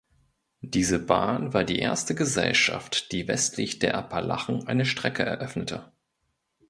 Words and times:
Diese 0.63 0.97
Bahn 0.97 1.53
war 1.53 1.63
die 1.63 1.77
erste 1.77 2.15
Gesellschaft, 2.15 3.11
die 3.11 3.27
westlich 3.27 3.77
der 3.77 3.93
Appalachen 3.95 4.65
eine 4.67 4.87
Strecke 4.87 5.21
eröffnete. 5.21 5.91